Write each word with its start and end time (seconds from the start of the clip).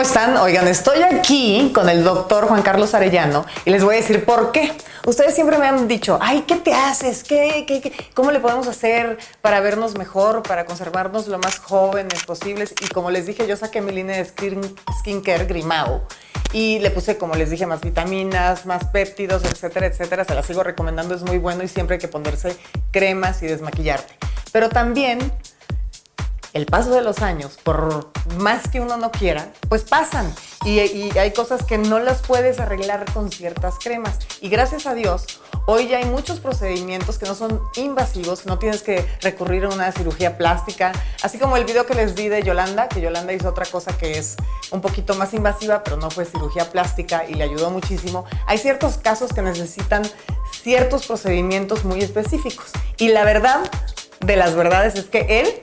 ¿cómo 0.00 0.08
están? 0.08 0.38
Oigan, 0.38 0.66
estoy 0.66 1.02
aquí 1.02 1.72
con 1.74 1.86
el 1.90 2.02
doctor 2.02 2.48
Juan 2.48 2.62
Carlos 2.62 2.94
Arellano 2.94 3.44
y 3.66 3.70
les 3.70 3.84
voy 3.84 3.96
a 3.96 3.98
decir 3.98 4.24
por 4.24 4.50
qué. 4.50 4.72
Ustedes 5.04 5.34
siempre 5.34 5.58
me 5.58 5.66
han 5.66 5.88
dicho, 5.88 6.18
ay, 6.22 6.44
¿qué 6.48 6.56
te 6.56 6.72
haces? 6.72 7.22
¿Qué, 7.22 7.66
qué, 7.68 7.82
qué? 7.82 7.92
cómo 8.14 8.30
le 8.30 8.40
podemos 8.40 8.66
hacer 8.66 9.18
para 9.42 9.60
vernos 9.60 9.98
mejor, 9.98 10.42
para 10.42 10.64
conservarnos 10.64 11.26
lo 11.28 11.38
más 11.38 11.58
jóvenes 11.58 12.24
posibles? 12.24 12.74
Y 12.80 12.88
como 12.88 13.10
les 13.10 13.26
dije, 13.26 13.46
yo 13.46 13.58
saqué 13.58 13.82
mi 13.82 13.92
línea 13.92 14.16
de 14.16 14.24
skin, 14.24 14.62
skincare 15.00 15.44
Grimao 15.44 16.06
y 16.54 16.78
le 16.78 16.90
puse, 16.90 17.18
como 17.18 17.34
les 17.34 17.50
dije, 17.50 17.66
más 17.66 17.82
vitaminas, 17.82 18.64
más 18.64 18.86
péptidos, 18.86 19.44
etcétera, 19.44 19.84
etcétera. 19.84 20.24
Se 20.24 20.34
las 20.34 20.46
sigo 20.46 20.62
recomendando, 20.62 21.14
es 21.14 21.24
muy 21.24 21.36
bueno 21.36 21.62
y 21.62 21.68
siempre 21.68 21.96
hay 21.96 22.00
que 22.00 22.08
ponerse 22.08 22.56
cremas 22.90 23.42
y 23.42 23.48
desmaquillarte. 23.48 24.14
Pero 24.50 24.70
también 24.70 25.18
el 26.52 26.66
paso 26.66 26.90
de 26.90 27.00
los 27.00 27.20
años, 27.22 27.58
por 27.62 28.10
más 28.38 28.68
que 28.68 28.80
uno 28.80 28.96
no 28.96 29.10
quiera, 29.10 29.52
pues 29.68 29.84
pasan. 29.84 30.32
Y, 30.64 30.78
hay 30.80 31.32
cosas 31.32 31.62
que 31.62 31.78
no 31.78 31.98
las 31.98 32.22
puedes 32.22 32.60
arreglar 32.60 33.10
con 33.12 33.30
ciertas 33.30 33.76
cremas. 33.78 34.18
Y 34.40 34.48
gracias 34.48 34.86
a 34.86 34.94
Dios, 34.94 35.40
hoy 35.66 35.88
ya 35.88 35.98
hay 35.98 36.04
muchos 36.04 36.40
procedimientos 36.40 37.18
que 37.18 37.26
no 37.26 37.34
son 37.34 37.60
invasivos, 37.76 38.46
no 38.46 38.58
tienes 38.58 38.82
que 38.82 39.06
recurrir 39.22 39.64
a 39.64 39.68
una 39.68 39.92
cirugía 39.92 40.36
plástica. 40.36 40.92
Así 41.22 41.38
como 41.38 41.56
el 41.56 41.64
video 41.64 41.86
que 41.86 41.94
les 41.94 42.14
di 42.14 42.28
de 42.28 42.42
Yolanda, 42.42 42.88
que 42.88 43.00
Yolanda 43.00 43.32
hizo 43.32 43.48
otra 43.48 43.64
cosa 43.64 43.96
que 43.96 44.18
es 44.18 44.36
un 44.70 44.80
poquito 44.80 45.14
más 45.14 45.32
invasiva, 45.34 45.82
pero 45.82 45.96
no 45.96 46.10
fue 46.10 46.24
cirugía 46.24 46.70
plástica 46.70 47.24
y 47.26 47.34
le 47.34 47.44
ayudó 47.44 47.70
muchísimo. 47.70 48.24
Hay 48.46 48.58
ciertos 48.58 48.98
casos 48.98 49.32
que 49.32 49.42
necesitan 49.42 50.02
ciertos 50.62 51.06
procedimientos 51.06 51.84
muy 51.84 52.00
específicos. 52.00 52.66
Y 52.98 53.08
la 53.08 53.24
verdad 53.24 53.60
de 54.20 54.36
las 54.36 54.54
verdades 54.54 54.96
es 54.96 55.06
que 55.06 55.40
él 55.40 55.62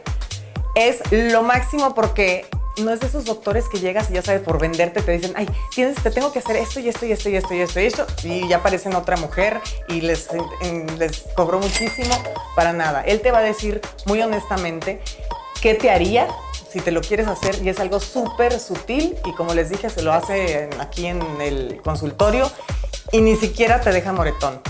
es 0.78 1.00
lo 1.12 1.42
máximo 1.42 1.96
porque 1.96 2.46
no 2.78 2.92
es 2.92 3.00
de 3.00 3.08
esos 3.08 3.26
doctores 3.26 3.68
que 3.68 3.80
llegas 3.80 4.12
y 4.12 4.14
ya 4.14 4.22
sabes, 4.22 4.42
por 4.42 4.60
venderte 4.60 5.02
te 5.02 5.12
dicen, 5.12 5.34
ay, 5.36 5.50
tienes, 5.74 5.96
te 5.96 6.12
tengo 6.12 6.32
que 6.32 6.38
hacer 6.38 6.56
esto 6.56 6.80
y 6.80 6.88
esto 6.88 7.08
y 7.08 7.12
esto 7.12 7.30
y 7.30 7.36
esto 7.36 7.54
y 7.56 7.62
esto 7.62 7.80
y 7.80 7.86
esto, 7.86 8.08
y 8.24 8.48
ya 8.48 8.58
aparecen 8.58 8.94
otra 8.96 9.18
mujer 9.18 9.60
y 9.88 10.02
les, 10.02 10.30
les 11.00 11.26
cobró 11.36 11.60
muchísimo 11.60 12.16
para 12.56 12.74
nada. 12.74 13.02
Él 13.02 13.22
te 13.22 13.32
va 13.32 13.40
a 13.40 13.42
decir 13.42 13.82
muy 14.06 14.22
honestamente 14.22 15.02
qué 15.62 15.74
te 15.74 15.90
haría 15.90 16.28
si 16.72 16.80
te 16.80 16.92
lo 16.92 17.02
quieres 17.02 17.28
hacer 17.28 17.58
y 17.64 17.70
es 17.70 17.80
algo 17.80 18.00
súper 18.00 18.60
sutil 18.60 19.16
y 19.26 19.34
como 19.34 19.56
les 19.56 19.72
dije, 19.72 19.90
se 19.90 20.04
lo 20.04 20.14
hace 20.14 20.70
aquí 20.80 21.08
en 21.08 21.24
el 21.42 21.82
consultorio 21.84 22.52
y 23.12 23.22
ni 23.22 23.36
siquiera 23.36 23.82
te 23.82 23.92
deja 23.92 24.14
moretón. 24.14 24.62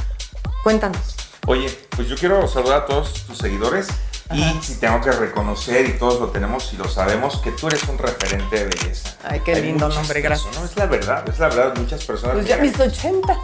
Cuéntanos. 0.64 1.18
Oye, 1.48 1.70
pues 1.96 2.08
yo 2.08 2.16
quiero 2.16 2.48
saludar 2.48 2.84
a 2.84 2.86
todos 2.86 3.26
tus 3.26 3.38
seguidores 3.38 3.88
y 4.34 4.60
si 4.62 4.76
tengo 4.76 5.00
que 5.02 5.12
reconocer, 5.12 5.86
y 5.86 5.94
todos 5.94 6.20
lo 6.20 6.28
tenemos 6.28 6.74
y 6.74 6.78
lo 6.78 6.88
sabemos, 6.88 7.38
que 7.38 7.52
tú 7.52 7.68
eres 7.68 7.84
un 7.84 7.98
referente 7.98 8.58
de 8.58 8.66
belleza. 8.66 9.16
Ay, 9.24 9.42
qué 9.42 9.56
lindo 9.62 9.88
nombre, 9.88 10.22
gracias. 10.22 10.56
No, 10.58 10.66
es 10.66 10.76
la 10.76 10.86
verdad, 10.86 11.28
es 11.30 11.40
la 11.40 11.48
verdad. 11.48 11.76
Muchas 11.78 12.04
personas. 12.04 12.36
Pues 12.36 12.48
ya 12.48 12.58
mis 12.58 12.78
80. 12.80 13.38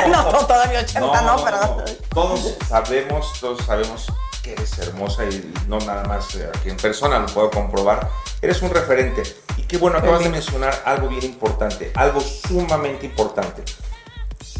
No, 0.10 0.32
no, 0.32 0.46
todavía 0.46 0.80
80, 0.80 1.22
no, 1.22 1.44
pero. 1.44 1.84
Todos 2.14 2.56
sabemos, 2.66 3.32
todos 3.38 3.64
sabemos 3.64 4.06
que 4.42 4.52
eres 4.52 4.78
hermosa 4.78 5.24
y 5.26 5.52
no 5.68 5.78
nada 5.80 6.04
más 6.04 6.34
eh, 6.34 6.50
aquí 6.54 6.70
en 6.70 6.76
persona 6.76 7.18
lo 7.18 7.26
puedo 7.26 7.50
comprobar. 7.50 8.08
Eres 8.40 8.62
un 8.62 8.70
referente. 8.70 9.22
Y 9.56 9.62
qué 9.62 9.76
bueno, 9.76 9.98
acabas 9.98 10.24
de 10.24 10.30
mencionar 10.30 10.82
algo 10.86 11.08
bien 11.08 11.24
importante, 11.24 11.92
algo 11.94 12.20
sumamente 12.20 13.06
importante 13.06 13.62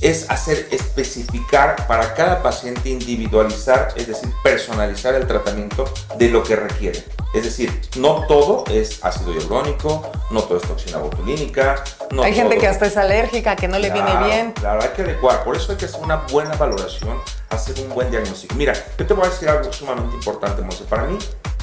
es 0.00 0.30
hacer 0.30 0.68
especificar 0.70 1.86
para 1.86 2.14
cada 2.14 2.42
paciente 2.42 2.88
individualizar, 2.88 3.92
es 3.96 4.06
decir, 4.06 4.30
personalizar 4.42 5.14
el 5.14 5.26
tratamiento 5.26 5.92
de 6.16 6.28
lo 6.28 6.42
que 6.42 6.56
requiere. 6.56 7.04
Es 7.34 7.44
decir, 7.44 7.80
no 7.96 8.26
todo 8.26 8.64
es 8.70 9.04
ácido 9.04 9.32
hialurónico, 9.32 10.10
no 10.30 10.42
todo 10.42 10.58
es 10.58 10.64
toxina 10.64 10.98
botulínica. 10.98 11.84
No 12.10 12.22
hay 12.22 12.34
gente 12.34 12.58
que 12.58 12.66
hasta 12.66 12.86
es 12.86 12.96
alérgica, 12.96 13.54
que 13.54 13.68
no 13.68 13.78
le 13.78 13.90
viene 13.90 14.10
bien. 14.24 14.52
Claro, 14.52 14.82
hay 14.82 14.88
que 14.88 15.02
adecuar. 15.02 15.44
Por 15.44 15.56
eso 15.56 15.70
hay 15.70 15.78
que 15.78 15.84
hacer 15.84 16.00
una 16.00 16.16
buena 16.16 16.56
valoración, 16.56 17.18
hacer 17.50 17.78
un 17.84 17.94
buen 17.94 18.10
diagnóstico. 18.10 18.54
Mira, 18.56 18.72
yo 18.98 19.06
te 19.06 19.14
voy 19.14 19.26
a 19.26 19.30
decir 19.30 19.48
algo 19.48 19.72
sumamente 19.72 20.14
importante, 20.16 20.62
Monse. 20.62 20.84
Para 20.84 21.04
mí, 21.04 21.18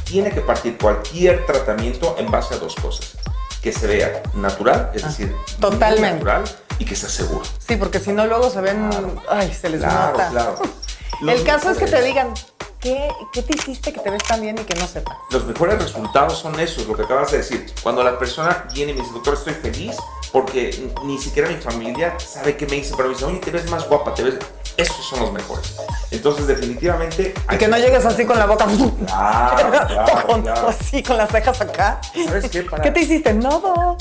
tiene 0.05 0.31
que 0.31 0.39
partir 0.39 0.77
cualquier 0.77 1.45
tratamiento 1.45 2.15
en 2.17 2.31
base 2.31 2.53
a 2.53 2.57
dos 2.57 2.75
cosas. 2.75 3.17
Que 3.61 3.73
se 3.73 3.87
vea 3.87 4.23
natural, 4.35 4.91
es 4.93 5.03
ah, 5.03 5.07
decir, 5.07 5.35
totalmente 5.59 6.23
natural 6.23 6.45
y 6.79 6.85
que 6.85 6.95
sea 6.95 7.09
seguro. 7.09 7.43
Sí, 7.65 7.75
porque 7.75 7.99
si 7.99 8.11
no 8.11 8.25
luego 8.25 8.49
se 8.49 8.61
ven, 8.61 8.89
ay, 9.29 9.53
se 9.53 9.69
les 9.69 9.81
nota. 9.81 10.29
Claro. 10.29 10.59
El 11.27 11.43
caso 11.43 11.71
es 11.71 11.77
que 11.77 11.85
te 11.85 12.01
digan, 12.01 12.33
¿Qué, 12.79 13.09
¿Qué, 13.33 13.41
te 13.41 13.55
hiciste 13.55 13.91
que 13.91 13.99
te 13.99 14.11
ves 14.11 14.23
tan 14.23 14.39
bien 14.39 14.55
y 14.59 14.63
que 14.63 14.75
no 14.75 14.87
sepa? 14.87 15.17
Los 15.31 15.45
mejores 15.45 15.81
resultados 15.81 16.37
son 16.37 16.59
esos, 16.59 16.85
lo 16.87 16.95
que 16.95 17.03
acabas 17.03 17.31
de 17.31 17.39
decir. 17.39 17.65
Cuando 17.81 18.03
la 18.03 18.19
persona 18.19 18.67
viene 18.71 18.91
y 18.91 18.95
me 18.95 19.01
dice, 19.01 19.13
doctor, 19.13 19.33
estoy 19.33 19.53
feliz 19.53 19.95
porque 20.31 20.91
ni 21.03 21.17
siquiera 21.17 21.49
mi 21.49 21.55
familia 21.55 22.15
sabe 22.19 22.55
qué 22.55 22.67
me 22.67 22.75
dice, 22.75 22.93
pero 22.95 23.09
me 23.09 23.15
dice, 23.15 23.25
oye, 23.25 23.39
te 23.39 23.49
ves 23.49 23.69
más 23.71 23.87
guapa, 23.87 24.13
te 24.13 24.23
ves... 24.23 24.35
Esos 24.77 25.05
son 25.07 25.19
los 25.21 25.33
mejores. 25.33 25.75
Entonces, 26.11 26.47
definitivamente... 26.47 27.33
Y 27.51 27.57
que 27.57 27.67
no 27.67 27.77
llegues 27.77 28.05
así 28.05 28.25
con 28.25 28.37
la 28.37 28.45
boca... 28.45 28.65
Claro, 29.07 29.71
claro, 29.87 30.67
Así, 30.69 31.01
con 31.01 31.17
las 31.17 31.31
cejas 31.31 31.59
acá. 31.61 31.99
¿Sabes 32.25 32.49
qué? 32.49 32.65
¿Qué 32.83 32.91
te 32.91 32.99
hiciste? 33.01 33.33
Nada. 33.33 33.97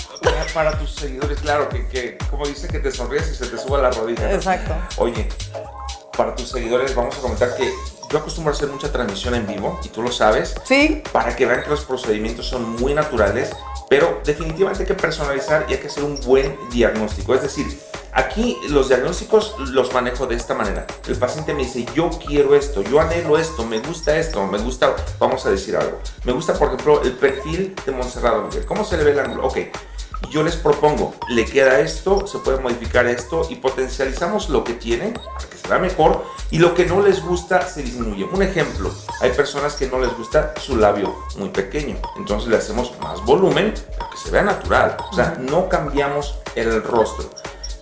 Para, 0.52 0.78
tus 0.78 0.94
seguidores, 0.94 1.40
claro, 1.40 1.68
que, 1.68 1.88
que, 1.88 2.18
como 2.30 2.46
dice, 2.46 2.68
que 2.68 2.78
te 2.78 2.90
sonríes 2.90 3.30
y 3.30 3.34
se 3.34 3.46
te 3.46 3.56
suba 3.56 3.78
la 3.78 3.90
rodilla. 3.90 4.32
Exacto. 4.32 4.74
Oye, 4.98 5.28
para 6.16 6.34
tus 6.34 6.48
seguidores 6.48 6.94
vamos 6.94 7.16
a 7.16 7.20
comentar 7.20 7.56
que 7.56 7.72
yo 8.10 8.18
acostumbro 8.18 8.52
a 8.52 8.56
hacer 8.56 8.68
mucha 8.68 8.90
transmisión 8.90 9.34
en 9.34 9.46
vivo 9.46 9.80
y 9.82 9.88
tú 9.88 10.02
lo 10.02 10.12
sabes. 10.12 10.54
Sí. 10.64 11.02
Para 11.12 11.34
que 11.34 11.46
vean 11.46 11.62
que 11.62 11.70
los 11.70 11.84
procedimientos 11.84 12.46
son 12.46 12.76
muy 12.76 12.94
naturales, 12.94 13.50
pero 13.88 14.20
definitivamente 14.24 14.82
hay 14.82 14.86
que 14.86 14.94
personalizar 14.94 15.66
y 15.68 15.74
hay 15.74 15.80
que 15.80 15.88
hacer 15.88 16.04
un 16.04 16.20
buen 16.20 16.56
diagnóstico. 16.70 17.34
Es 17.34 17.42
decir, 17.42 17.66
aquí 18.16 18.58
los 18.68 18.88
diagnósticos 18.88 19.54
los 19.58 19.92
manejo 19.94 20.26
de 20.26 20.34
esta 20.34 20.54
manera. 20.54 20.86
El 21.06 21.16
paciente 21.16 21.54
me 21.54 21.62
dice, 21.62 21.86
yo 21.94 22.10
quiero 22.10 22.56
esto, 22.56 22.82
yo 22.82 23.00
anhelo 23.00 23.38
esto, 23.38 23.64
me 23.64 23.78
gusta 23.78 24.16
esto, 24.16 24.44
me 24.46 24.58
gusta, 24.58 24.96
vamos 25.20 25.46
a 25.46 25.50
decir 25.50 25.76
algo. 25.76 26.00
Me 26.24 26.32
gusta, 26.32 26.54
por 26.54 26.68
ejemplo, 26.68 27.02
el 27.02 27.12
perfil 27.12 27.74
de 27.86 27.92
Monserrado 27.92 28.48
¿Cómo 28.66 28.84
se 28.84 28.96
le 28.96 29.04
ve 29.04 29.12
el 29.12 29.20
ángulo? 29.20 29.46
Ok 29.46 29.58
yo 30.30 30.42
les 30.42 30.56
propongo, 30.56 31.14
le 31.28 31.44
queda 31.44 31.80
esto, 31.80 32.26
se 32.26 32.38
puede 32.38 32.58
modificar 32.58 33.06
esto 33.06 33.46
y 33.48 33.56
potencializamos 33.56 34.48
lo 34.48 34.64
que 34.64 34.74
tiene 34.74 35.10
para 35.10 35.48
que 35.48 35.56
se 35.56 35.68
vea 35.68 35.78
mejor 35.78 36.24
y 36.50 36.58
lo 36.58 36.74
que 36.74 36.86
no 36.86 37.00
les 37.00 37.22
gusta 37.22 37.66
se 37.66 37.82
disminuye. 37.82 38.24
Un 38.24 38.42
ejemplo, 38.42 38.92
hay 39.20 39.30
personas 39.30 39.74
que 39.74 39.86
no 39.88 39.98
les 39.98 40.14
gusta 40.16 40.54
su 40.60 40.76
labio 40.76 41.14
muy 41.36 41.50
pequeño, 41.50 41.96
entonces 42.16 42.48
le 42.48 42.56
hacemos 42.56 42.98
más 43.00 43.24
volumen 43.24 43.74
para 43.98 44.10
que 44.10 44.16
se 44.16 44.30
vea 44.30 44.42
natural, 44.42 44.96
o 45.10 45.14
sea, 45.14 45.36
no 45.38 45.68
cambiamos 45.68 46.38
el 46.54 46.82
rostro. 46.82 47.30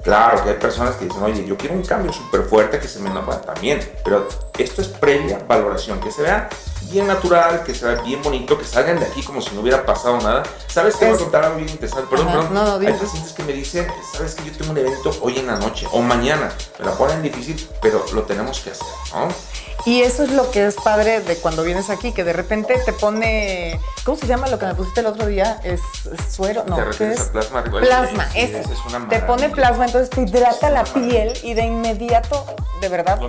Claro 0.05 0.45
que 0.45 0.51
hay 0.51 0.57
personas 0.57 0.97
que 0.97 1.07
dicen, 1.07 1.23
oye, 1.23 1.47
yo 1.47 1.57
quiero 1.57 1.75
un 1.75 1.83
cambio 1.83 2.13
súper 2.13 2.43
fuerte 2.43 2.79
que 2.79 2.87
se 2.87 3.01
me 3.01 3.09
nota 3.09 3.41
también, 3.41 3.81
pero 4.05 4.29
esto 4.59 4.83
es 4.83 4.89
previa 4.89 5.43
valoración, 5.49 5.99
que 5.99 6.11
se 6.11 6.21
vea 6.21 6.51
bien 6.91 7.07
natural, 7.07 7.65
que 7.65 7.75
se 7.75 7.87
vea 7.87 8.03
bien 8.03 8.23
bonito, 8.23 8.59
que 8.59 8.67
salgan 8.67 9.01
de 9.01 9.07
aquí 9.07 9.23
como 9.23 9.41
si 9.41 9.55
no 9.55 9.63
hubiera 9.63 9.85
pasado 9.87 10.19
nada. 10.19 10.43
¿Sabes 10.67 10.97
qué? 10.97 11.07
Voy 11.07 11.15
a 11.15 11.19
contar 11.19 11.45
algo 11.45 11.57
bien 11.57 11.71
interesante. 11.71 12.07
Perdón, 12.11 12.27
perdón. 12.27 12.55
No, 12.55 12.87
hay 12.87 12.93
pacientes 12.93 13.33
que 13.33 13.43
me 13.45 13.55
dicen, 13.55 13.87
¿sabes 14.13 14.35
que 14.35 14.45
yo 14.45 14.53
tengo 14.53 14.73
un 14.73 14.79
evento 14.79 15.11
hoy 15.23 15.39
en 15.39 15.47
la 15.47 15.57
noche 15.57 15.87
o 15.91 16.03
mañana? 16.03 16.53
Me 16.79 16.85
la 16.85 16.93
ponen 16.93 17.23
difícil, 17.23 17.67
pero 17.81 18.05
lo 18.13 18.25
tenemos 18.25 18.61
que 18.61 18.73
hacer, 18.73 18.87
¿no? 19.15 19.29
Y 19.87 20.01
eso 20.01 20.23
es 20.23 20.31
lo 20.31 20.51
que 20.51 20.67
es 20.67 20.77
padre 20.77 21.21
de 21.21 21.37
cuando 21.37 21.63
vienes 21.63 21.91
aquí, 21.91 22.13
que 22.13 22.25
de 22.25 22.33
repente 22.33 22.81
te 22.87 22.93
pone, 22.95 23.79
¿cómo 24.05 24.17
se 24.17 24.27
llama 24.27 24.49
lo 24.49 24.59
que 24.59 24.65
me 24.67 24.75
pusiste 24.75 25.01
el 25.01 25.07
otro 25.07 25.27
día? 25.27 25.61
Es, 25.63 25.81
suero, 26.31 26.65
no, 26.67 26.77
¿Te 26.97 27.13
es? 27.13 27.21
plasma? 27.25 27.65
Plasma, 27.65 28.31
sí, 28.31 28.39
es, 28.41 28.67
te 29.11 29.19
pone 29.21 29.51
plasma, 29.51 29.85
entonces 29.85 30.09
te 30.09 30.23
hidrata 30.23 30.71
la 30.71 30.85
piel 30.85 31.33
y 31.43 31.53
de 31.53 31.65
inmediato, 31.65 32.47
de 32.81 32.89
verdad, 32.89 33.21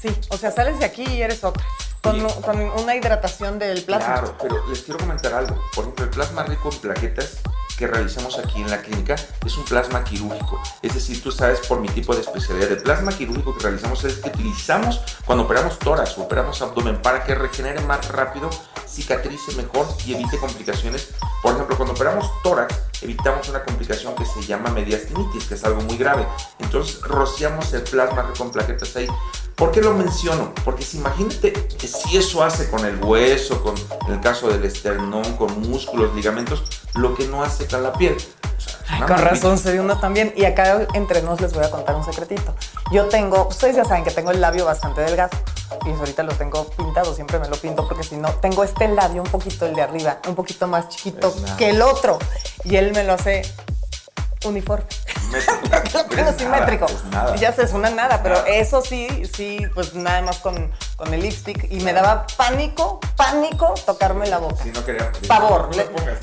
sí, 0.00 0.08
o 0.30 0.36
sea, 0.36 0.50
sales 0.50 0.80
de 0.80 0.86
aquí 0.86 1.04
y 1.04 1.22
eres 1.22 1.44
otra. 1.44 1.64
Con, 2.02 2.20
con, 2.42 2.60
una 2.60 2.94
hidratación 2.94 3.58
del 3.58 3.82
plasma. 3.82 4.06
Claro, 4.06 4.34
pero 4.40 4.64
les 4.68 4.82
quiero 4.82 5.00
comentar 5.00 5.34
algo. 5.34 5.56
Por 5.74 5.84
ejemplo, 5.84 6.04
el 6.04 6.10
plasma 6.10 6.44
rico 6.44 6.70
en 6.70 6.78
plaquetas 6.78 7.40
que 7.76 7.86
realizamos 7.86 8.38
aquí 8.38 8.60
en 8.60 8.70
la 8.70 8.80
clínica 8.80 9.16
es 9.44 9.56
un 9.56 9.64
plasma 9.64 10.02
quirúrgico. 10.02 10.60
Es 10.82 10.94
decir, 10.94 11.22
tú 11.22 11.30
sabes 11.30 11.60
por 11.66 11.80
mi 11.80 11.88
tipo 11.88 12.14
de 12.14 12.22
especialidad. 12.22 12.72
El 12.72 12.78
plasma 12.78 13.12
quirúrgico 13.12 13.56
que 13.56 13.62
realizamos 13.64 14.04
es 14.04 14.14
que 14.14 14.28
utilizamos 14.30 15.00
cuando 15.24 15.44
operamos 15.44 15.78
tórax 15.78 16.16
o 16.18 16.22
operamos 16.22 16.60
abdomen 16.62 17.00
para 17.02 17.24
que 17.24 17.34
regenere 17.34 17.80
más 17.82 18.08
rápido, 18.08 18.50
cicatrice 18.86 19.52
mejor 19.52 19.86
y 20.06 20.14
evite 20.14 20.38
complicaciones. 20.38 21.10
Por 21.42 21.54
ejemplo, 21.54 21.76
cuando 21.76 21.94
operamos 21.94 22.30
tórax, 22.42 22.74
evitamos 23.02 23.48
una 23.48 23.64
complicación 23.64 24.14
que 24.16 24.24
se 24.24 24.42
llama 24.42 24.70
mediastinitis, 24.70 25.44
que 25.44 25.54
es 25.54 25.64
algo 25.64 25.82
muy 25.82 25.96
grave. 25.96 26.26
Entonces, 26.58 27.00
rociamos 27.02 27.72
el 27.72 27.82
plasma 27.82 28.32
con 28.36 28.50
plaquetas 28.50 28.96
ahí. 28.96 29.08
¿Por 29.54 29.70
qué 29.70 29.80
lo 29.80 29.94
menciono? 29.94 30.52
Porque 30.64 30.82
si 30.82 30.98
imagínate 30.98 31.52
que 31.52 31.88
si 31.88 32.18
eso 32.18 32.44
hace 32.44 32.68
con 32.70 32.84
el 32.84 33.02
hueso, 33.02 33.62
con 33.62 33.74
el 34.12 34.20
caso 34.20 34.48
del 34.48 34.64
esternón, 34.64 35.36
con 35.36 35.60
músculos, 35.62 36.14
ligamentos, 36.14 36.62
lo 36.96 37.14
que 37.14 37.26
no 37.26 37.42
hace 37.42 37.66
la 37.78 37.92
piel. 37.92 38.16
con 39.06 39.18
razón 39.18 39.58
se 39.58 39.72
ve 39.72 39.80
uno 39.80 39.98
también. 39.98 40.32
Y 40.36 40.44
acá 40.44 40.86
entre 40.94 41.22
nos 41.22 41.40
les 41.40 41.52
voy 41.52 41.64
a 41.64 41.70
contar 41.70 41.96
un 41.96 42.04
secretito. 42.04 42.54
Yo 42.92 43.06
tengo, 43.06 43.48
ustedes 43.48 43.76
ya 43.76 43.84
saben 43.84 44.04
que 44.04 44.10
tengo 44.10 44.30
el 44.30 44.40
labio 44.40 44.64
bastante 44.64 45.00
delgado. 45.00 45.30
y 45.84 45.90
ahorita 45.90 46.22
lo 46.22 46.32
tengo 46.34 46.64
pintado, 46.70 47.14
siempre 47.14 47.38
me 47.38 47.48
lo 47.48 47.56
pinto 47.56 47.86
porque 47.86 48.04
si 48.04 48.16
no, 48.16 48.30
tengo 48.34 48.64
este 48.64 48.88
labio 48.88 49.22
un 49.22 49.28
poquito, 49.28 49.66
el 49.66 49.74
de 49.74 49.82
arriba, 49.82 50.18
un 50.28 50.34
poquito 50.34 50.66
más 50.66 50.88
chiquito 50.88 51.34
que 51.58 51.70
el 51.70 51.82
otro. 51.82 52.18
Y 52.64 52.76
él 52.76 52.92
me 52.92 53.04
lo 53.04 53.14
hace 53.14 53.42
uniforme. 54.44 54.86
lo 56.16 56.32
simétrico. 56.32 56.86
Ya 57.38 57.52
sé, 57.52 57.64
es 57.64 57.72
una 57.72 57.90
nada, 57.90 58.22
pero 58.22 58.44
eso 58.46 58.80
sí, 58.82 59.24
sí, 59.32 59.58
pues 59.74 59.94
nada 59.94 60.22
más 60.22 60.38
con, 60.38 60.72
con 60.96 61.12
el 61.12 61.22
lipstick. 61.22 61.70
Y 61.70 61.80
me 61.80 61.92
daba 61.92 62.26
pánico, 62.36 63.00
pánico 63.16 63.74
tocarme 63.84 64.26
la 64.26 64.38
boca. 64.38 64.62
Si 64.62 64.70
no 64.70 64.84
quería. 64.84 65.12
Pavor. 65.28 65.70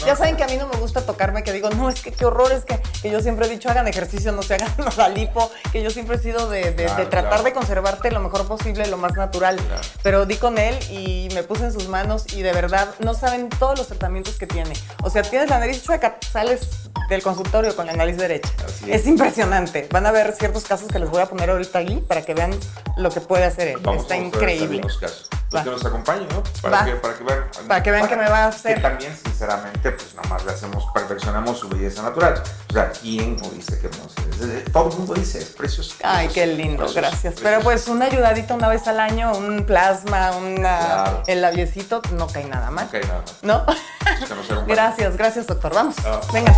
Ya 0.06 0.16
saben 0.16 0.36
que 0.36 0.44
a 0.44 0.48
mí 0.48 0.58
no 0.58 0.68
me 0.68 0.78
gusta 0.78 1.06
tocarme, 1.06 1.44
que 1.44 1.54
digo, 1.54 1.70
no, 1.70 1.90
es 1.90 2.02
que 2.02 2.12
qué 2.12 2.26
horror, 2.26 2.52
es 2.52 2.66
que, 2.66 2.80
que 3.02 3.12
yo 3.12 3.22
siempre 3.22 3.46
he 3.46 3.50
dicho, 3.50 3.70
hagan 3.70 3.88
ejercicio, 3.88 4.32
no 4.32 4.44
se 4.44 4.56
hagan 4.56 4.74
la 4.98 5.10
lipo, 5.10 5.52
que 5.72 5.82
yo 5.84 5.90
siempre 5.90 6.18
he 6.18 6.20
sido 6.20 6.50
de, 6.50 6.72
de, 6.72 6.88
tratar 7.06 7.44
de 7.44 7.54
conservarte 7.54 8.12
lo 8.12 8.20
mejor 8.20 8.48
posible, 8.48 8.88
lo 8.88 8.98
más 8.98 9.14
natural. 9.14 9.60
Pero 10.02 10.26
di 10.26 10.36
con 10.36 10.58
él 10.58 10.78
y 10.90 11.30
me 11.34 11.44
puse 11.44 11.66
en 11.66 11.74
sus 11.74 11.88
manos 11.88 12.34
y 12.34 12.42
de 12.42 12.54
verdad 12.54 12.90
no 13.00 13.14
saben 13.14 13.50
todos 13.50 13.78
los 13.78 13.88
tratamientos 13.88 14.36
que 14.36 14.48
tiene. 14.48 14.74
O 15.04 15.10
sea, 15.10 15.24
tienes 15.24 15.50
la 15.50 15.60
nariz 15.60 15.84
chueca, 15.84 16.18
sales 16.32 16.90
del 17.10 17.22
consultorio 17.22 17.76
con 17.76 17.86
la 17.86 17.94
nariz 17.94 18.18
derecha. 18.18 18.50
es. 18.88 19.06
impresionante. 19.08 19.88
Van 19.92 20.06
a 20.06 20.12
ver 20.12 20.34
ciertos 20.34 20.64
casos 20.64 20.88
que 20.88 21.00
les 21.00 21.10
voy 21.10 21.22
a 21.22 21.26
poner 21.28 21.50
ahorita 21.50 21.80
allí 21.80 21.98
para 21.98 22.24
que 22.24 22.34
vean 22.34 22.52
lo 22.98 23.10
que 23.10 23.22
puede 23.22 23.44
hacer 23.46 23.68
él. 23.68 23.82
Está 23.96 24.18
increíble. 24.18 24.63
Casos. 25.00 25.30
Pues 25.54 25.64
que 25.64 25.70
nos 25.70 25.86
acompañe, 25.86 26.26
¿no? 26.32 26.42
Para 26.64 26.84
que, 26.84 26.96
para 26.96 27.14
que, 27.14 27.24
vean. 27.24 27.44
Para 27.68 27.84
que 27.84 27.92
vean 27.92 28.08
que 28.08 28.16
me 28.16 28.28
va 28.28 28.46
a 28.46 28.48
hacer. 28.48 28.76
Que 28.76 28.82
también, 28.82 29.16
sinceramente, 29.16 29.92
pues 29.92 30.16
nada 30.16 30.28
más 30.28 30.44
le 30.46 30.52
hacemos, 30.52 30.86
perfeccionamos 30.92 31.60
su 31.60 31.70
belleza 31.70 32.02
natural. 32.02 32.42
O 32.70 32.74
sea, 32.74 32.92
¿quién 32.92 33.38
no 33.38 33.50
dice 33.50 33.80
que 33.80 33.88
no? 33.90 34.72
Todo 34.72 34.90
el 34.90 34.98
mundo 34.98 35.14
dice, 35.14 35.38
es 35.40 35.50
precioso. 35.50 35.96
Ay, 36.04 36.28
qué 36.30 36.48
lindo, 36.48 36.92
gracias. 36.92 37.36
Pero 37.42 37.60
pues 37.62 37.88
una 37.88 38.06
ayudadita 38.06 38.56
una 38.56 38.68
vez 38.68 38.88
al 38.88 39.00
año, 39.00 39.32
un 39.38 39.66
plasma, 39.66 40.32
una, 40.32 41.22
el 41.28 41.42
labiecito, 41.42 42.02
no 42.14 42.28
cae 42.28 42.46
nada 42.46 42.72
mal. 42.72 42.86
No 42.86 42.92
cae 42.92 43.06
nada 43.06 43.24
mal. 43.24 43.36
¿No? 43.44 44.66
gracias, 44.66 45.18
gracias, 45.18 45.46
doctor. 45.46 45.76
Vamos, 45.76 45.96
ah. 46.04 46.20
venga. 46.34 46.52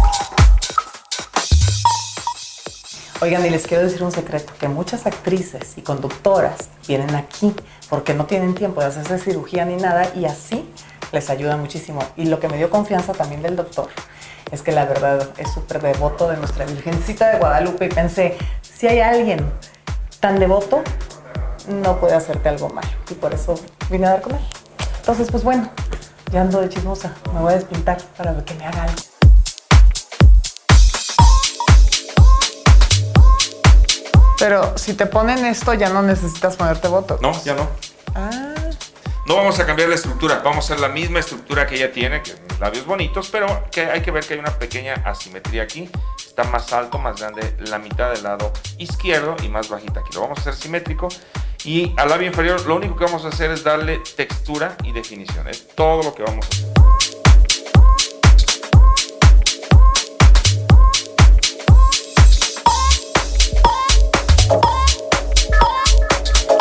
Oigan, 3.21 3.45
y 3.45 3.49
les 3.49 3.65
quiero 3.65 3.83
decir 3.83 4.03
un 4.03 4.11
secreto, 4.11 4.51
que 4.59 4.67
muchas 4.67 5.05
actrices 5.05 5.77
y 5.77 5.81
conductoras 5.81 6.69
vienen 6.85 7.15
aquí 7.15 7.55
porque 7.89 8.13
no 8.13 8.25
tienen 8.25 8.53
tiempo 8.55 8.81
de 8.81 8.87
hacerse 8.87 9.17
cirugía 9.19 9.63
ni 9.63 9.77
nada 9.77 10.11
y 10.15 10.25
así 10.25 10.69
les 11.13 11.29
ayuda 11.29 11.55
muchísimo. 11.55 12.01
Y 12.17 12.25
lo 12.25 12.41
que 12.41 12.49
me 12.49 12.57
dio 12.57 12.69
confianza 12.69 13.13
también 13.13 13.41
del 13.41 13.55
doctor 13.55 13.87
es 14.51 14.61
que 14.61 14.73
la 14.73 14.85
verdad 14.85 15.29
es 15.37 15.49
súper 15.49 15.81
devoto 15.81 16.29
de 16.29 16.35
nuestra 16.35 16.65
Virgencita 16.65 17.29
de 17.29 17.39
Guadalupe 17.39 17.85
y 17.85 17.89
pensé, 17.89 18.37
si 18.61 18.87
hay 18.87 18.99
alguien 18.99 19.49
tan 20.19 20.37
devoto, 20.37 20.83
no 21.69 21.97
puede 22.01 22.15
hacerte 22.15 22.49
algo 22.49 22.67
malo. 22.69 22.89
Y 23.09 23.13
por 23.13 23.33
eso 23.33 23.55
vine 23.89 24.07
a 24.07 24.09
dar 24.11 24.21
con 24.21 24.35
él. 24.35 24.41
Entonces, 24.97 25.31
pues 25.31 25.43
bueno, 25.43 25.69
ya 26.33 26.41
ando 26.41 26.59
de 26.59 26.67
chismosa, 26.67 27.13
me 27.33 27.39
voy 27.39 27.53
a 27.53 27.55
despintar 27.55 27.97
para 28.17 28.35
que 28.43 28.53
me 28.55 28.65
haga 28.65 28.83
algo. 28.83 29.14
Pero 34.37 34.77
si 34.77 34.93
te 34.93 35.05
ponen 35.05 35.45
esto, 35.45 35.73
ya 35.73 35.89
no 35.89 36.01
necesitas 36.01 36.55
ponerte 36.55 36.87
voto. 36.87 37.17
No, 37.21 37.31
ya 37.43 37.55
no. 37.55 37.69
Ah. 38.13 38.53
No 39.25 39.35
vamos 39.35 39.59
a 39.59 39.65
cambiar 39.65 39.89
la 39.89 39.95
estructura, 39.95 40.41
vamos 40.43 40.69
a 40.69 40.73
hacer 40.73 40.79
la 40.79 40.89
misma 40.89 41.19
estructura 41.19 41.65
que 41.65 41.75
ella 41.75 41.91
tiene, 41.91 42.21
que 42.21 42.35
labios 42.59 42.85
bonitos, 42.85 43.29
pero 43.31 43.67
que 43.71 43.85
hay 43.85 44.01
que 44.01 44.11
ver 44.11 44.23
que 44.23 44.35
hay 44.35 44.39
una 44.39 44.51
pequeña 44.59 44.93
asimetría 45.03 45.63
aquí. 45.63 45.89
Está 46.17 46.43
más 46.43 46.71
alto, 46.73 46.99
más 46.99 47.19
grande 47.19 47.55
la 47.67 47.79
mitad 47.79 48.11
del 48.11 48.21
lado 48.21 48.53
izquierdo 48.77 49.35
y 49.43 49.49
más 49.49 49.67
bajita 49.67 50.01
aquí. 50.01 50.13
Lo 50.13 50.21
vamos 50.21 50.37
a 50.37 50.41
hacer 50.41 50.55
simétrico. 50.55 51.07
Y 51.63 51.91
al 51.97 52.09
labio 52.09 52.27
inferior 52.27 52.63
lo 52.67 52.75
único 52.75 52.95
que 52.95 53.05
vamos 53.05 53.25
a 53.25 53.29
hacer 53.29 53.49
es 53.49 53.63
darle 53.63 53.99
textura 54.15 54.77
y 54.83 54.91
definición. 54.91 55.47
Es 55.47 55.69
todo 55.69 56.03
lo 56.03 56.13
que 56.13 56.21
vamos 56.21 56.45
a 56.45 56.49
hacer. 56.49 56.74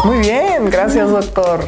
Muy 0.04 0.18
bien, 0.18 0.70
gracias 0.70 1.10
doctor. 1.10 1.66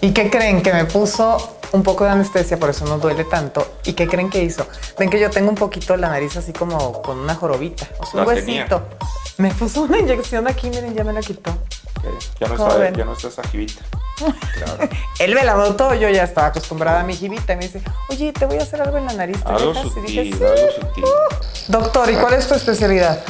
¿Y 0.00 0.12
qué 0.12 0.30
creen? 0.30 0.62
Que 0.62 0.72
me 0.72 0.84
puso 0.84 1.58
un 1.72 1.82
poco 1.82 2.04
de 2.04 2.10
anestesia, 2.10 2.56
por 2.56 2.70
eso 2.70 2.84
no 2.84 2.98
duele 2.98 3.24
tanto. 3.24 3.66
¿Y 3.84 3.94
qué 3.94 4.06
creen 4.06 4.30
que 4.30 4.44
hizo? 4.44 4.66
Ven 4.96 5.10
que 5.10 5.18
yo 5.18 5.28
tengo 5.28 5.48
un 5.48 5.56
poquito 5.56 5.96
la 5.96 6.08
nariz 6.08 6.36
así 6.36 6.52
como 6.52 7.02
con 7.02 7.18
una 7.18 7.34
jorobita, 7.34 7.88
o 7.98 8.06
sea, 8.06 8.20
un 8.20 8.28
huesito. 8.28 8.80
Me 9.38 9.50
puso 9.52 9.82
una 9.82 9.98
inyección 9.98 10.46
aquí, 10.46 10.70
miren, 10.70 10.94
ya 10.94 11.02
me 11.02 11.12
la 11.12 11.20
quitó. 11.20 11.50
Ya, 12.38 12.46
no 12.46 12.54
está, 12.54 12.90
ya 12.92 13.04
no 13.04 13.12
está 13.14 13.26
esa 13.26 13.42
jibita. 13.42 13.82
Claro. 14.54 14.88
Él 15.18 15.34
me 15.34 15.42
la 15.42 15.54
notó, 15.54 15.94
yo 15.94 16.08
ya 16.08 16.22
estaba 16.22 16.46
acostumbrada 16.46 17.00
a 17.00 17.02
mi 17.02 17.16
jibita 17.16 17.54
y 17.54 17.56
me 17.56 17.62
dice, 17.66 17.82
oye, 18.08 18.32
te 18.32 18.46
voy 18.46 18.58
a 18.58 18.62
hacer 18.62 18.80
algo 18.80 18.98
en 18.98 19.06
la 19.06 19.14
nariz. 19.14 19.38
algo 19.44 19.74
sutil, 19.74 20.32
algo 20.32 20.70
sutil. 20.80 21.04
doctor, 21.66 22.08
¿y 22.08 22.14
cuál 22.14 22.34
es 22.34 22.46
tu 22.46 22.54
especialidad? 22.54 23.20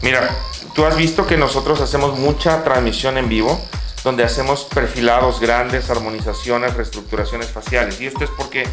Mira, 0.00 0.34
tú 0.74 0.84
has 0.84 0.96
visto 0.96 1.26
que 1.26 1.36
nosotros 1.36 1.80
hacemos 1.80 2.18
mucha 2.18 2.62
transmisión 2.64 3.18
en 3.18 3.28
vivo, 3.28 3.60
donde 4.04 4.24
hacemos 4.24 4.64
perfilados 4.64 5.40
grandes, 5.40 5.90
armonizaciones, 5.90 6.74
reestructuraciones 6.74 7.48
faciales. 7.48 8.00
Y 8.00 8.06
esto 8.06 8.24
es 8.24 8.30
porque 8.30 8.66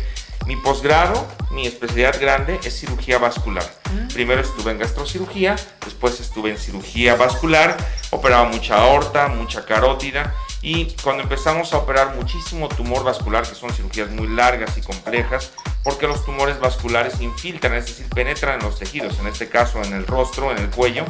mi 0.46 0.56
posgrado, 0.56 1.28
mi 1.52 1.68
especialidad 1.68 2.20
grande 2.22 2.60
es 2.64 2.80
cirugía 2.80 3.18
vascular. 3.18 3.66
Mm. 3.92 4.08
Primero 4.14 4.42
estuve 4.42 4.72
en 4.72 4.80
gastrocirugía, 4.80 5.58
después 5.84 6.20
estuve 6.22 6.52
en 6.52 6.58
cirugía 6.58 7.16
vascular, 7.16 7.76
operaba 8.12 8.46
mucha 8.46 8.78
aorta, 8.78 9.28
mucha 9.28 9.66
carótida. 9.66 10.34
Y 10.62 10.96
cuando 11.04 11.24
empezamos 11.24 11.74
a 11.74 11.78
operar 11.78 12.16
muchísimo 12.16 12.68
tumor 12.70 13.04
vascular, 13.04 13.48
que 13.48 13.56
son 13.56 13.72
cirugías 13.72 14.10
muy 14.10 14.28
largas 14.28 14.78
y 14.78 14.82
complejas, 14.82 15.52
porque 15.84 16.08
los 16.08 16.26
tumores 16.26 16.60
vasculares 16.60 17.20
infiltran, 17.22 17.76
es 17.76 17.86
decir, 17.86 18.08
penetran 18.10 18.60
en 18.60 18.66
los 18.66 18.80
tejidos, 18.80 19.20
en 19.20 19.28
este 19.28 19.50
caso 19.50 19.84
en 19.84 19.94
el 19.94 20.08
rostro, 20.08 20.52
en 20.52 20.58
el 20.58 20.70
cuello, 20.70 21.06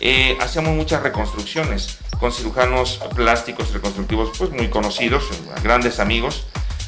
eh, 0.00 0.36
hacíamos 0.40 0.74
muchas 0.74 1.02
reconstrucciones 1.02 1.98
con 2.18 2.32
cirujanos 2.32 3.00
plásticos 3.14 3.72
reconstructivos 3.72 4.36
pues 4.36 4.50
muy 4.50 4.68
conocidos, 4.68 5.24
grandes 5.62 6.00
amigos, 6.00 6.46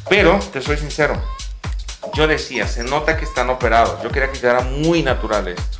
pero 0.08 0.38
te 0.52 0.60
soy 0.60 0.76
sincero, 0.76 1.20
yo 2.14 2.26
decía, 2.26 2.66
se 2.66 2.82
nota 2.82 3.16
que 3.16 3.24
están 3.24 3.50
operados, 3.50 4.02
yo 4.02 4.10
quería 4.10 4.30
que 4.32 4.40
quedara 4.40 4.62
muy 4.62 5.02
natural 5.02 5.48
esto. 5.48 5.78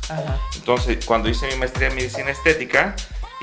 Entonces, 0.55 1.03
cuando 1.05 1.29
hice 1.29 1.47
mi 1.47 1.55
maestría 1.55 1.89
en 1.89 1.95
medicina 1.95 2.29
estética, 2.31 2.95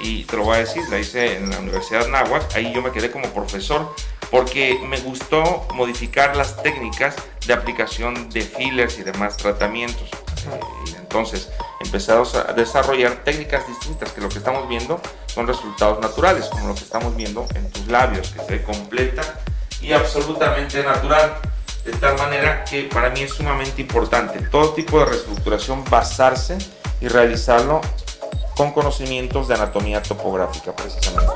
y 0.03 0.25
te 0.25 0.37
lo 0.37 0.45
voy 0.45 0.57
a 0.57 0.59
decir, 0.61 0.83
la 0.89 0.99
hice 0.99 1.37
en 1.37 1.51
la 1.51 1.59
Universidad 1.59 2.07
Náhuac, 2.09 2.55
ahí 2.55 2.73
yo 2.73 2.83
me 2.83 2.93
quedé 2.93 3.11
como 3.11 3.29
profesor 3.31 3.95
porque 4.31 4.79
me 4.87 5.01
gustó 5.01 5.67
modificar 5.75 6.37
las 6.37 6.63
técnicas 6.63 7.17
de 7.47 7.53
aplicación 7.53 8.29
de 8.31 8.43
fillers 8.43 8.99
y 8.99 9.03
demás 9.03 9.37
tratamientos. 9.37 10.09
Eh, 10.11 10.95
entonces, 10.99 11.49
empezamos 11.81 12.35
a 12.35 12.53
desarrollar 12.53 13.25
técnicas 13.25 13.67
distintas 13.67 14.13
que 14.13 14.21
lo 14.21 14.29
que 14.29 14.39
estamos 14.39 14.69
viendo 14.69 15.01
son 15.27 15.47
resultados 15.47 16.01
naturales, 16.01 16.47
como 16.47 16.69
lo 16.69 16.75
que 16.75 16.85
estamos 16.85 17.15
viendo 17.17 17.47
en 17.55 17.71
tus 17.71 17.87
labios, 17.87 18.31
que 18.31 18.43
se 18.45 18.63
completa 18.63 19.23
y 19.81 19.93
absolutamente 19.93 20.83
natural. 20.83 21.39
De 21.85 21.93
tal 21.93 22.19
manera 22.19 22.65
que 22.65 22.83
para 22.85 23.11
mí 23.11 23.23
es 23.23 23.33
sumamente 23.33 23.81
importante 23.81 24.41
todo 24.49 24.75
tipo 24.75 24.99
de 24.99 25.07
reestructuración 25.07 25.85
basarse 25.89 26.59
y 27.01 27.09
realizarlo 27.09 27.81
con 28.57 28.73
conocimientos 28.73 29.49
de 29.49 29.55
anatomía 29.55 30.03
topográfica 30.03 30.75
precisamente. 30.75 31.33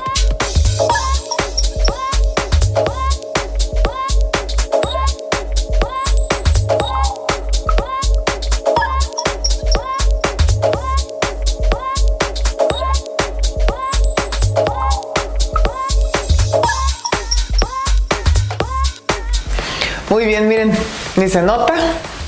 Muy 20.13 20.27
bien, 20.27 20.47
miren, 20.47 20.71
ni 21.17 21.27
se 21.31 21.41
nota 21.41 21.73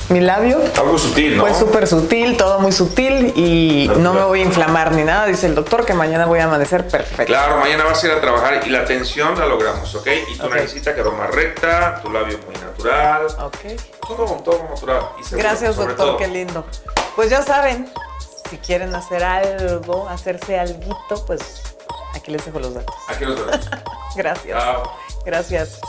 mi 0.09 0.23
labio. 0.23 0.59
Algo 0.79 0.97
sutil, 0.97 1.37
¿no? 1.37 1.43
Fue 1.43 1.53
súper 1.53 1.87
sutil, 1.87 2.35
todo 2.35 2.59
muy 2.59 2.73
sutil 2.73 3.35
y 3.37 3.91
no 3.99 4.15
me 4.15 4.25
voy 4.25 4.41
a 4.41 4.45
inflamar 4.45 4.93
ni 4.93 5.05
nada. 5.05 5.27
Dice 5.27 5.45
el 5.49 5.55
doctor 5.55 5.85
que 5.85 5.93
mañana 5.93 6.25
voy 6.25 6.39
a 6.39 6.45
amanecer 6.45 6.89
perfecto. 6.89 7.27
Claro, 7.27 7.59
mañana 7.59 7.85
vas 7.85 8.03
a 8.03 8.07
ir 8.07 8.13
a 8.15 8.23
trabajar 8.23 8.67
y 8.67 8.71
la 8.71 8.87
tensión 8.87 9.39
la 9.39 9.45
logramos, 9.45 9.95
¿ok? 9.97 10.07
Y 10.33 10.39
tu 10.39 10.47
okay. 10.47 10.67
quedó 10.67 11.13
más 11.13 11.31
recta, 11.35 12.01
tu 12.03 12.11
labio 12.11 12.39
muy 12.47 12.55
natural. 12.55 13.27
Ok. 13.43 13.79
Todo, 14.09 14.25
todo 14.43 14.67
natural. 14.67 15.03
Gracias, 15.33 15.77
doctor, 15.77 16.17
qué 16.17 16.29
lindo. 16.29 16.65
Pues 17.15 17.29
ya 17.29 17.43
saben, 17.43 17.93
si 18.49 18.57
quieren 18.57 18.95
hacer 18.95 19.23
algo, 19.23 20.09
hacerse 20.09 20.59
algo, 20.59 20.99
pues 21.27 21.61
aquí 22.15 22.33
les 22.33 22.47
dejo 22.47 22.61
los 22.61 22.73
datos. 22.73 22.97
Aquí 23.09 23.27
los 23.27 23.45
datos. 23.45 23.69
Gracias. 24.17 24.65
Gracias. 25.27 25.81